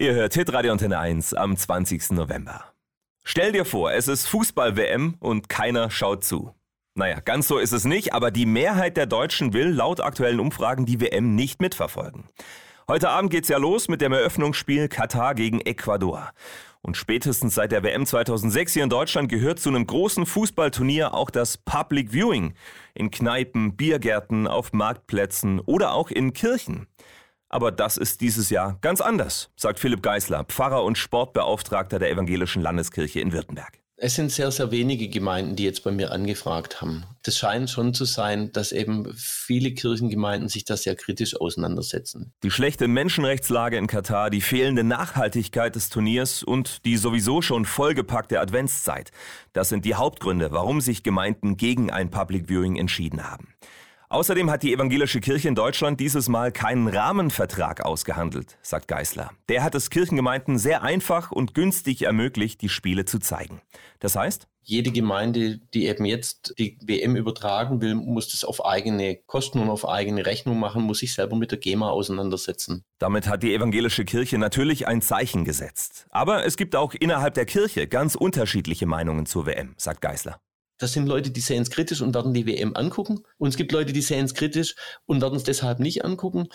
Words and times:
Ihr 0.00 0.14
hört 0.14 0.34
Hitradio 0.34 0.70
Antenne 0.70 0.96
1 1.00 1.34
am 1.34 1.56
20. 1.56 2.10
November. 2.10 2.66
Stell 3.24 3.50
dir 3.50 3.64
vor, 3.64 3.90
es 3.90 4.06
ist 4.06 4.28
Fußball-WM 4.28 5.16
und 5.18 5.48
keiner 5.48 5.90
schaut 5.90 6.22
zu. 6.22 6.54
Naja, 6.94 7.18
ganz 7.18 7.48
so 7.48 7.58
ist 7.58 7.72
es 7.72 7.84
nicht, 7.84 8.12
aber 8.12 8.30
die 8.30 8.46
Mehrheit 8.46 8.96
der 8.96 9.06
Deutschen 9.06 9.54
will 9.54 9.66
laut 9.66 10.00
aktuellen 10.00 10.38
Umfragen 10.38 10.86
die 10.86 11.00
WM 11.00 11.34
nicht 11.34 11.60
mitverfolgen. 11.60 12.28
Heute 12.86 13.08
Abend 13.08 13.32
geht's 13.32 13.48
ja 13.48 13.58
los 13.58 13.88
mit 13.88 14.00
dem 14.00 14.12
Eröffnungsspiel 14.12 14.86
Katar 14.86 15.34
gegen 15.34 15.60
Ecuador. 15.62 16.30
Und 16.80 16.96
spätestens 16.96 17.56
seit 17.56 17.72
der 17.72 17.82
WM 17.82 18.06
2006 18.06 18.74
hier 18.74 18.84
in 18.84 18.90
Deutschland 18.90 19.28
gehört 19.28 19.58
zu 19.58 19.68
einem 19.68 19.84
großen 19.84 20.26
Fußballturnier 20.26 21.12
auch 21.12 21.30
das 21.30 21.58
Public 21.58 22.12
Viewing. 22.12 22.54
In 22.94 23.10
Kneipen, 23.10 23.76
Biergärten, 23.76 24.46
auf 24.46 24.72
Marktplätzen 24.72 25.58
oder 25.58 25.92
auch 25.92 26.12
in 26.12 26.34
Kirchen. 26.34 26.86
Aber 27.48 27.72
das 27.72 27.96
ist 27.96 28.20
dieses 28.20 28.50
Jahr 28.50 28.78
ganz 28.80 29.00
anders, 29.00 29.50
sagt 29.56 29.78
Philipp 29.78 30.02
Geisler, 30.02 30.44
Pfarrer 30.44 30.84
und 30.84 30.98
Sportbeauftragter 30.98 31.98
der 31.98 32.10
Evangelischen 32.10 32.62
Landeskirche 32.62 33.20
in 33.20 33.32
Württemberg. 33.32 33.78
Es 34.00 34.14
sind 34.14 34.30
sehr, 34.30 34.52
sehr 34.52 34.70
wenige 34.70 35.08
Gemeinden, 35.08 35.56
die 35.56 35.64
jetzt 35.64 35.82
bei 35.82 35.90
mir 35.90 36.12
angefragt 36.12 36.80
haben. 36.80 37.02
Das 37.24 37.36
scheint 37.36 37.68
schon 37.68 37.94
zu 37.94 38.04
sein, 38.04 38.52
dass 38.52 38.70
eben 38.70 39.12
viele 39.16 39.74
Kirchengemeinden 39.74 40.48
sich 40.48 40.64
da 40.64 40.76
sehr 40.76 40.94
kritisch 40.94 41.34
auseinandersetzen. 41.40 42.32
Die 42.44 42.52
schlechte 42.52 42.86
Menschenrechtslage 42.86 43.76
in 43.76 43.88
Katar, 43.88 44.30
die 44.30 44.40
fehlende 44.40 44.84
Nachhaltigkeit 44.84 45.74
des 45.74 45.88
Turniers 45.88 46.44
und 46.44 46.84
die 46.84 46.96
sowieso 46.96 47.42
schon 47.42 47.64
vollgepackte 47.64 48.38
Adventszeit, 48.38 49.10
das 49.52 49.68
sind 49.68 49.84
die 49.84 49.96
Hauptgründe, 49.96 50.52
warum 50.52 50.80
sich 50.80 51.02
Gemeinden 51.02 51.56
gegen 51.56 51.90
ein 51.90 52.08
Public 52.10 52.46
Viewing 52.46 52.76
entschieden 52.76 53.28
haben. 53.28 53.48
Außerdem 54.10 54.50
hat 54.50 54.62
die 54.62 54.72
evangelische 54.72 55.20
Kirche 55.20 55.48
in 55.48 55.54
Deutschland 55.54 56.00
dieses 56.00 56.30
Mal 56.30 56.50
keinen 56.50 56.88
Rahmenvertrag 56.88 57.84
ausgehandelt, 57.84 58.56
sagt 58.62 58.88
Geißler. 58.88 59.32
Der 59.50 59.62
hat 59.62 59.74
es 59.74 59.90
Kirchengemeinden 59.90 60.58
sehr 60.58 60.82
einfach 60.82 61.30
und 61.30 61.54
günstig 61.54 62.02
ermöglicht, 62.02 62.62
die 62.62 62.70
Spiele 62.70 63.04
zu 63.04 63.18
zeigen. 63.18 63.60
Das 63.98 64.16
heißt? 64.16 64.48
Jede 64.62 64.92
Gemeinde, 64.92 65.60
die 65.74 65.86
eben 65.86 66.06
jetzt 66.06 66.54
die 66.58 66.78
WM 66.82 67.16
übertragen 67.16 67.82
will, 67.82 67.94
muss 67.94 68.28
das 68.28 68.44
auf 68.44 68.64
eigene 68.64 69.16
Kosten 69.26 69.60
und 69.60 69.68
auf 69.68 69.86
eigene 69.86 70.24
Rechnung 70.24 70.58
machen, 70.58 70.82
muss 70.82 71.00
sich 71.00 71.12
selber 71.12 71.36
mit 71.36 71.50
der 71.50 71.58
GEMA 71.58 71.90
auseinandersetzen. 71.90 72.84
Damit 72.98 73.28
hat 73.28 73.42
die 73.42 73.54
evangelische 73.54 74.06
Kirche 74.06 74.38
natürlich 74.38 74.86
ein 74.86 75.02
Zeichen 75.02 75.44
gesetzt. 75.44 76.06
Aber 76.10 76.46
es 76.46 76.56
gibt 76.56 76.76
auch 76.76 76.94
innerhalb 76.94 77.34
der 77.34 77.46
Kirche 77.46 77.86
ganz 77.86 78.14
unterschiedliche 78.14 78.86
Meinungen 78.86 79.26
zur 79.26 79.46
WM, 79.46 79.74
sagt 79.76 80.00
Geißler. 80.00 80.40
Das 80.78 80.92
sind 80.92 81.06
Leute, 81.06 81.30
die 81.30 81.40
sehen 81.40 81.62
es 81.62 81.70
kritisch 81.70 82.00
und 82.00 82.14
werden 82.14 82.34
die 82.34 82.46
WM 82.46 82.74
angucken. 82.74 83.20
Und 83.36 83.48
es 83.48 83.56
gibt 83.56 83.72
Leute, 83.72 83.92
die 83.92 84.00
sehen 84.00 84.24
es 84.24 84.34
kritisch 84.34 84.76
und 85.06 85.20
werden 85.20 85.36
es 85.36 85.44
deshalb 85.44 85.80
nicht 85.80 86.04
angucken. 86.04 86.48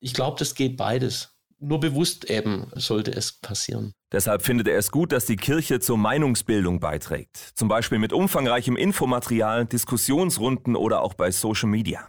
Ich 0.00 0.14
glaube, 0.14 0.36
das 0.38 0.54
geht 0.54 0.76
beides. 0.76 1.34
Nur 1.60 1.80
bewusst 1.80 2.30
eben 2.30 2.70
sollte 2.76 3.12
es 3.12 3.32
passieren. 3.32 3.92
Deshalb 4.12 4.42
findet 4.42 4.68
er 4.68 4.78
es 4.78 4.92
gut, 4.92 5.10
dass 5.10 5.26
die 5.26 5.34
Kirche 5.34 5.80
zur 5.80 5.98
Meinungsbildung 5.98 6.78
beiträgt. 6.78 7.36
Zum 7.36 7.66
Beispiel 7.66 7.98
mit 7.98 8.12
umfangreichem 8.12 8.76
Infomaterial, 8.76 9.66
Diskussionsrunden 9.66 10.76
oder 10.76 11.02
auch 11.02 11.14
bei 11.14 11.32
Social 11.32 11.68
Media. 11.68 12.06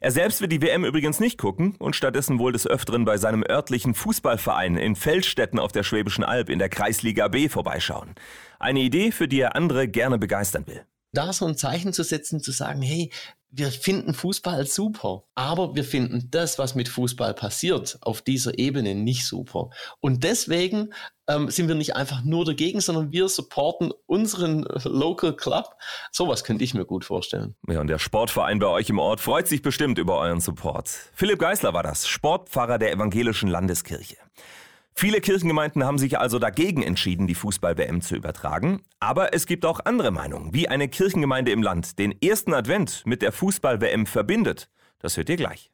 Er 0.00 0.12
selbst 0.12 0.40
wird 0.40 0.50
die 0.50 0.62
WM 0.62 0.86
übrigens 0.86 1.20
nicht 1.20 1.36
gucken 1.36 1.76
und 1.78 1.94
stattdessen 1.94 2.38
wohl 2.38 2.52
des 2.52 2.66
Öfteren 2.66 3.04
bei 3.04 3.18
seinem 3.18 3.44
örtlichen 3.46 3.92
Fußballverein 3.92 4.78
in 4.78 4.96
Feldstetten 4.96 5.58
auf 5.58 5.72
der 5.72 5.82
Schwäbischen 5.82 6.24
Alb 6.24 6.48
in 6.48 6.58
der 6.58 6.70
Kreisliga 6.70 7.28
B 7.28 7.50
vorbeischauen. 7.50 8.14
Eine 8.58 8.80
Idee, 8.80 9.12
für 9.12 9.28
die 9.28 9.40
er 9.40 9.56
andere 9.56 9.88
gerne 9.88 10.18
begeistern 10.18 10.66
will 10.66 10.86
da 11.12 11.32
so 11.32 11.46
ein 11.46 11.56
Zeichen 11.56 11.92
zu 11.92 12.02
setzen, 12.02 12.40
zu 12.40 12.52
sagen, 12.52 12.82
hey, 12.82 13.10
wir 13.50 13.70
finden 13.70 14.12
Fußball 14.12 14.66
super, 14.66 15.24
aber 15.34 15.74
wir 15.74 15.84
finden 15.84 16.28
das, 16.30 16.58
was 16.58 16.74
mit 16.74 16.88
Fußball 16.88 17.32
passiert, 17.32 17.96
auf 18.02 18.20
dieser 18.20 18.58
Ebene 18.58 18.94
nicht 18.94 19.24
super. 19.24 19.70
Und 20.00 20.24
deswegen 20.24 20.92
ähm, 21.26 21.48
sind 21.48 21.68
wir 21.68 21.74
nicht 21.74 21.96
einfach 21.96 22.22
nur 22.22 22.44
dagegen, 22.44 22.80
sondern 22.80 23.12
wir 23.12 23.28
supporten 23.28 23.92
unseren 24.06 24.66
Local 24.84 25.34
Club. 25.34 25.74
Sowas 26.12 26.44
könnte 26.44 26.64
ich 26.64 26.74
mir 26.74 26.84
gut 26.84 27.04
vorstellen. 27.04 27.56
Ja, 27.66 27.80
und 27.80 27.86
der 27.86 27.98
Sportverein 27.98 28.58
bei 28.58 28.66
euch 28.66 28.90
im 28.90 28.98
Ort 28.98 29.20
freut 29.20 29.48
sich 29.48 29.62
bestimmt 29.62 29.98
über 29.98 30.18
euren 30.18 30.40
Support. 30.40 30.88
Philipp 31.14 31.38
Geisler 31.38 31.72
war 31.72 31.82
das, 31.82 32.06
Sportpfarrer 32.06 32.78
der 32.78 32.92
Evangelischen 32.92 33.48
Landeskirche. 33.48 34.16
Viele 34.98 35.20
Kirchengemeinden 35.20 35.84
haben 35.84 35.98
sich 35.98 36.18
also 36.18 36.38
dagegen 36.38 36.82
entschieden, 36.82 37.26
die 37.26 37.34
Fußball-WM 37.34 38.00
zu 38.00 38.16
übertragen. 38.16 38.80
Aber 38.98 39.34
es 39.34 39.44
gibt 39.44 39.66
auch 39.66 39.80
andere 39.84 40.10
Meinungen, 40.10 40.54
wie 40.54 40.68
eine 40.68 40.88
Kirchengemeinde 40.88 41.52
im 41.52 41.62
Land 41.62 41.98
den 41.98 42.14
ersten 42.22 42.54
Advent 42.54 43.02
mit 43.04 43.20
der 43.20 43.30
Fußball-WM 43.32 44.06
verbindet. 44.06 44.70
Das 44.98 45.18
hört 45.18 45.28
ihr 45.28 45.36
gleich. 45.36 45.70